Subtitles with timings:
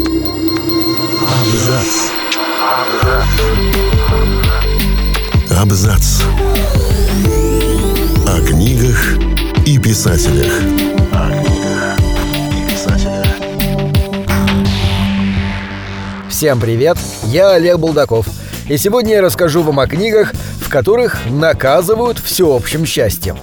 [0.00, 1.92] Абзац.
[5.50, 6.22] Абзац.
[8.26, 9.18] О книгах
[9.66, 10.52] и писателях.
[16.30, 18.26] Всем привет, я Олег Булдаков.
[18.70, 20.32] И сегодня я расскажу вам о книгах,
[20.62, 23.36] в которых наказывают всеобщим счастьем.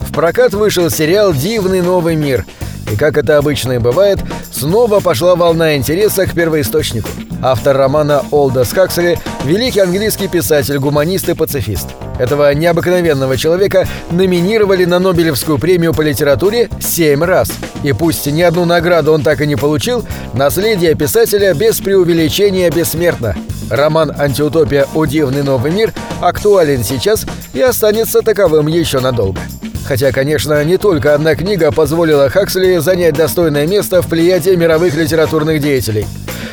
[0.00, 2.46] В прокат вышел сериал «Дивный новый мир»,
[2.90, 4.18] и, как это обычно и бывает,
[4.52, 7.08] снова пошла волна интереса к первоисточнику.
[7.42, 11.88] Автор романа Олдос Хаксли– великий английский писатель, гуманист и пацифист.
[12.18, 17.50] Этого необыкновенного человека номинировали на Нобелевскую премию по литературе семь раз.
[17.82, 20.04] И пусть ни одну награду он так и не получил,
[20.34, 23.34] наследие писателя без преувеличения бессмертно.
[23.70, 24.86] Роман «Антиутопия.
[24.94, 29.40] О новый мир» актуален сейчас и останется таковым еще надолго.
[29.86, 35.60] Хотя, конечно, не только одна книга позволила Хаксли занять достойное место в плеяде мировых литературных
[35.60, 36.06] деятелей.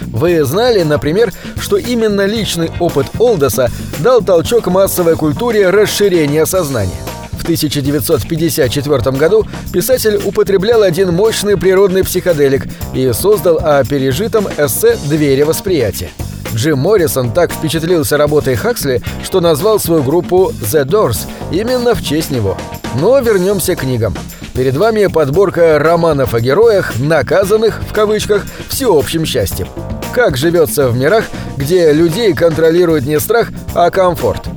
[0.08, 6.98] Вы знали, например, что именно личный опыт Олдоса дал толчок массовой культуре расширения сознания?
[7.34, 15.43] В 1954 году писатель употреблял один мощный природный психоделик и создал о пережитом эссе «Двери
[15.43, 16.09] восприятия».
[16.54, 21.20] Джим Моррисон так впечатлился работой Хаксли, что назвал свою группу «The Doors»
[21.52, 22.57] именно в честь него.
[22.99, 24.15] Но вернемся к книгам.
[24.55, 29.67] Перед вами подборка романов о героях, наказанных, в кавычках, всеобщим счастьем.
[30.13, 31.25] Как живется в мирах,
[31.57, 34.48] где людей контролирует не страх, а комфорт.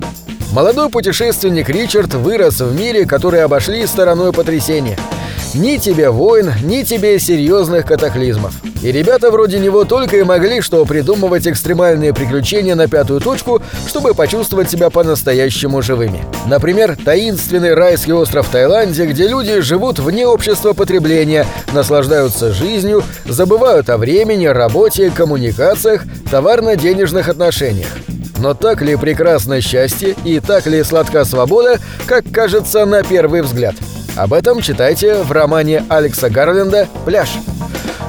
[0.52, 4.98] Молодой путешественник Ричард вырос в мире, который обошли стороной потрясения.
[5.54, 8.54] Ни тебе войн, ни тебе серьезных катаклизмов.
[8.82, 14.14] И ребята вроде него только и могли что придумывать экстремальные приключения на пятую точку, чтобы
[14.14, 16.22] почувствовать себя по-настоящему живыми.
[16.46, 23.98] Например, таинственный райский остров Таиланде, где люди живут вне общества потребления, наслаждаются жизнью, забывают о
[23.98, 27.88] времени, работе, коммуникациях, товарно-денежных отношениях.
[28.38, 33.74] Но так ли прекрасно счастье и так ли сладка свобода, как кажется на первый взгляд?
[34.20, 37.30] Об этом читайте в романе Алекса Гарленда «Пляж».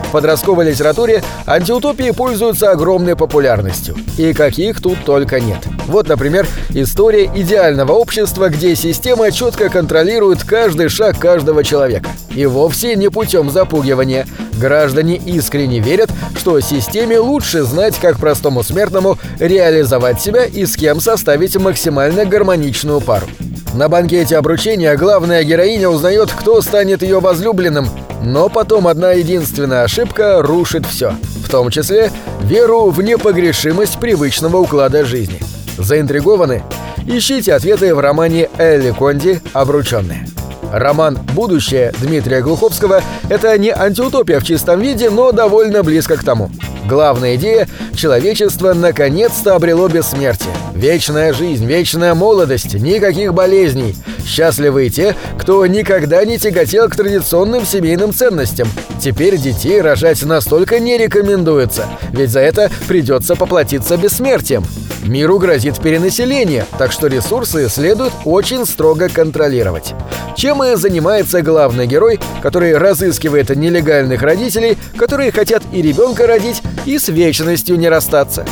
[0.09, 3.95] В подростковой литературе антиутопии пользуются огромной популярностью.
[4.17, 5.59] И каких тут только нет.
[5.87, 12.09] Вот, например, история идеального общества, где система четко контролирует каждый шаг каждого человека.
[12.35, 14.27] И вовсе не путем запугивания.
[14.59, 20.99] Граждане искренне верят, что системе лучше знать, как простому смертному реализовать себя и с кем
[20.99, 23.27] составить максимально гармоничную пару.
[23.73, 27.87] На банкете обручения главная героиня узнает, кто станет ее возлюбленным,
[28.21, 31.13] но потом одна единственная ошибка рушит все,
[31.45, 32.11] в том числе
[32.41, 35.39] веру в непогрешимость привычного уклада жизни.
[35.77, 36.63] Заинтригованы?
[37.07, 40.27] Ищите ответы в романе Элли Конди «Обрученные».
[40.73, 46.51] Роман «Будущее» Дмитрия Глуховского– это не антиутопия в чистом виде, но довольно близко к тому.
[46.87, 50.53] Главная идея– человечество наконец-то обрело бессмертие.
[50.73, 53.95] Вечная жизнь, вечная молодость, никаких болезней.
[54.25, 58.67] Счастливы те, кто никогда не тяготел к традиционным семейным ценностям.
[59.01, 64.63] Теперь детей рожать настолько не рекомендуется, ведь за это придется поплатиться бессмертием.
[65.03, 69.93] Миру грозит перенаселение, так что ресурсы следует очень строго контролировать.
[70.35, 76.97] Чем и занимается главный герой, который разыскивает нелегальных родителей, которые хотят и ребенка родить, и
[76.97, 78.45] с вечностью не расстаться.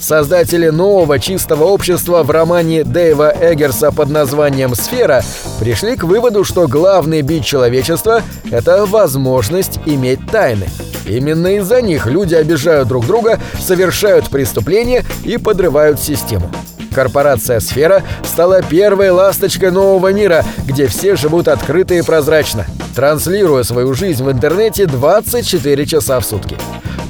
[0.00, 5.22] Создатели нового чистого общества в романе Дэйва Эггерса под названием «Сфера»
[5.58, 10.68] пришли к выводу, что главный бит человечества– это возможность иметь тайны.
[11.08, 16.50] Именно из-за них люди обижают друг друга, совершают преступления и подрывают систему.
[16.94, 23.94] Корпорация «Сфера» стала первой ласточкой нового мира, где все живут открыто и прозрачно, транслируя свою
[23.94, 26.56] жизнь в интернете 24 часа в сутки.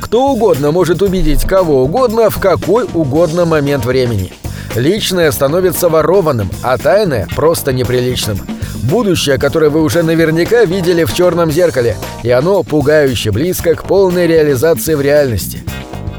[0.00, 4.32] Кто угодно может увидеть кого угодно в какой угодно момент времени.
[4.75, 8.38] Личное становится ворованным, а тайное– просто неприличным.
[8.84, 14.26] Будущее, которое вы уже наверняка видели в черном зеркале, и оно пугающе близко к полной
[14.26, 15.62] реализации в реальности.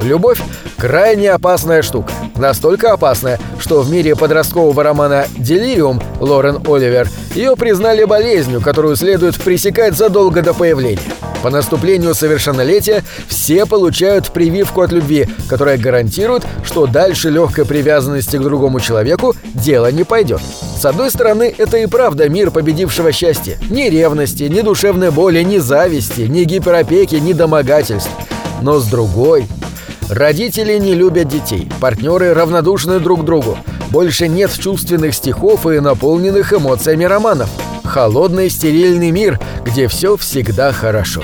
[0.01, 0.39] Любовь–
[0.77, 2.11] крайне опасная штука.
[2.35, 9.35] Настолько опасная, что в мире подросткового романа «Делириум» Лорен Оливер ее признали болезнью, которую следует
[9.41, 10.99] пресекать задолго до появления.
[11.41, 18.41] По наступлению совершеннолетия все получают прививку от любви, которая гарантирует, что дальше легкой привязанности к
[18.41, 20.41] другому человеку дело не пойдет.
[20.77, 23.57] С одной стороны, это и правда мир победившего счастья.
[23.69, 28.11] Ни ревности, ни душевной боли, ни зависти, ни гиперопеки, ни домогательств.
[28.61, 29.47] Но с другой...
[30.09, 33.59] Родители не любят детей, партнеры равнодушны друг другу.
[33.91, 37.47] Больше нет чувственных стихов и наполненных эмоциями романов.
[37.89, 41.23] Холодный стерильный мир, где все всегда хорошо.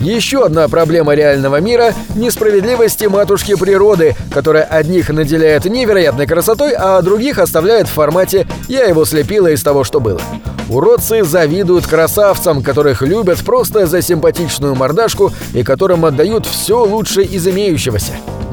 [0.00, 7.38] Еще одна проблема реального мира– несправедливости матушки природы, которая одних наделяет невероятной красотой, а других
[7.38, 10.20] оставляет в формате «я его слепила из того, что было».
[10.68, 17.48] Уродцы завидуют красавцам, которых любят просто за симпатичную мордашку и которым отдают все лучшее из
[17.48, 18.12] имеющегося.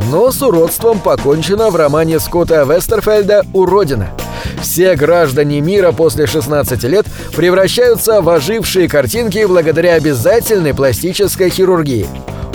[0.10, 4.10] Но с уродством покончено в романе Скотта Вестерфельда «Уродина».
[4.62, 7.06] Все граждане мира после 16 лет
[7.36, 12.07] превращаются в ожившие картинки благодаря обязательной пластической хирургии.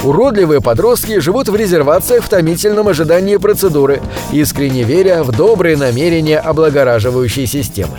[0.02, 4.00] Уродливые подростки живут в резервациях в томительном ожидании процедуры,
[4.32, 7.99] искренне веря в добрые намерения облагораживающей системы.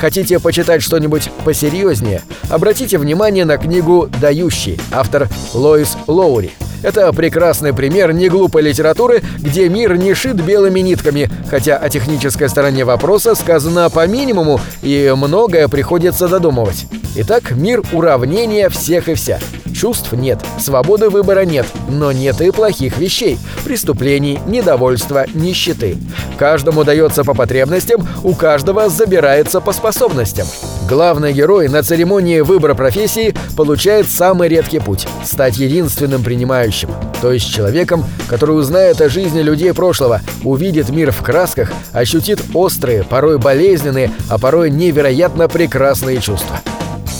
[0.00, 2.22] Хотите почитать что-нибудь посерьезнее?
[2.50, 6.50] Обратите внимание на книгу «Дающий», автор Лоис Лоури.
[6.82, 12.84] Это прекрасный пример неглупой литературы, где мир не шит белыми нитками, хотя о технической стороне
[12.84, 16.86] вопроса сказано по минимуму, и многое приходится додумывать.
[17.16, 19.38] Итак, мир уравнения всех и вся.
[19.82, 25.96] Чувств нет, свободы выбора нет, но нет и плохих вещей, преступлений, недовольства, нищеты.
[26.38, 30.46] Каждому дается по потребностям, у каждого забирается по способностям.
[30.88, 36.90] Главный герой на церемонии выбора профессии получает самый редкий путь– стать единственным принимающим,
[37.20, 43.02] то есть человеком, который узнает о жизни людей прошлого, увидит мир в красках, ощутит острые,
[43.02, 46.60] порой болезненные, а порой невероятно прекрасные чувства.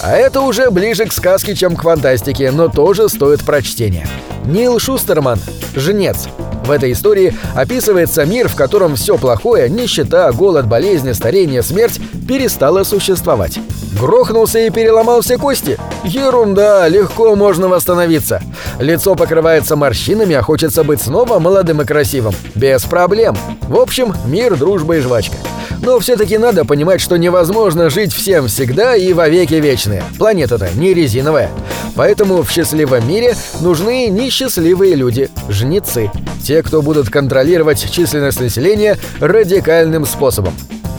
[0.03, 4.09] А это уже ближе к сказке, чем к фантастике, но тоже стоит прочтения.
[4.45, 5.39] Нил Шустерман
[5.77, 6.29] «Жнец».
[6.67, 12.83] В этой истории описывается мир, в котором все плохое, нищета, голод, болезни, старение, смерть перестало
[12.83, 13.59] существовать.
[14.01, 15.79] Грохнулся и переломал все кости?
[16.05, 18.43] Ерунда, легко можно восстановиться.
[18.81, 22.35] Лицо покрывается морщинами, а хочется быть снова молодым и красивым.
[22.55, 23.37] Без проблем.
[23.63, 25.37] В общем, мир, дружба и жвачка.
[25.83, 30.05] Но все-таки надо понимать, что невозможно жить всем всегда и во веки вечные.
[30.17, 31.51] Планета-то не резиновая.
[31.97, 36.11] Поэтому в счастливом мире нужны несчастливые люди, жнецы.
[36.47, 40.55] Те, кто будут контролировать численность населения радикальным способом.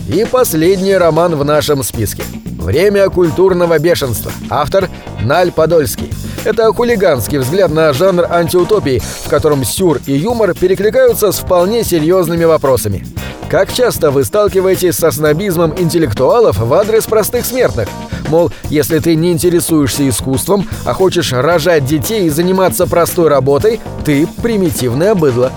[0.10, 2.24] И последний роман в нашем списке.
[2.60, 4.32] «Время культурного бешенства».
[4.50, 4.90] Автор
[5.22, 6.12] Наль Подольский.
[6.44, 12.44] Это хулиганский взгляд на жанр антиутопии, в котором сюр и юмор перекликаются с вполне серьезными
[12.44, 13.06] вопросами.
[13.50, 17.88] Как часто вы сталкиваетесь со снобизмом интеллектуалов в адрес простых смертных?
[18.30, 24.28] Мол, если ты не интересуешься искусством, а хочешь рожать детей и заниматься простой работой, ты
[24.42, 25.52] примитивное быдло.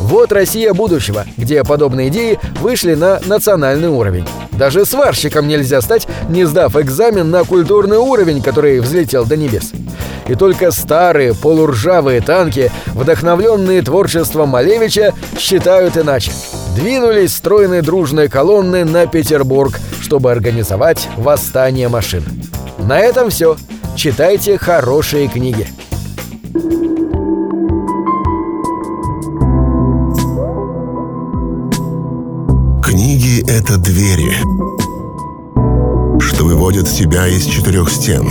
[0.00, 4.26] Вот Россия будущего, где подобные идеи вышли на национальный уровень.
[4.52, 9.72] Даже сварщиком нельзя стать, не сдав экзамен на культурный уровень, который взлетел до небес.
[10.30, 16.30] И только старые полуржавые танки, вдохновленные творчеством Малевича, считают иначе.
[16.76, 22.22] Двинулись стройной дружной колонны на Петербург, чтобы организовать восстание машин.
[22.78, 23.56] На этом все.
[23.96, 25.66] Читайте хорошие книги.
[32.84, 34.36] Книги— это двери,
[36.20, 38.30] что выводят тебя из четырех стен.